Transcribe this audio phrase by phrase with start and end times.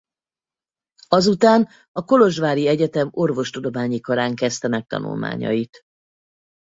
[1.07, 5.81] Azután a kolozsvári egyetem orvostudományi karán kezdte meg tanulmányait.